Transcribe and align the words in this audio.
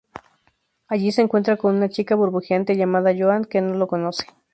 Allí, 0.87 1.11
se 1.11 1.21
encuentra 1.21 1.57
con 1.57 1.75
una 1.75 1.87
chica 1.87 2.15
burbujeante, 2.15 2.75
llamada 2.75 3.13
Joan, 3.15 3.45
que 3.45 3.61
no 3.61 3.75
lo 3.75 3.85
conoce. 3.87 4.25